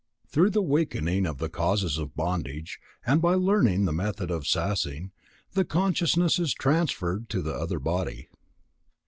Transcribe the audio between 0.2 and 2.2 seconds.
Through the weakening of the causes of